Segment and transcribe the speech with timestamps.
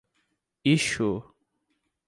[0.73, 1.11] Ichu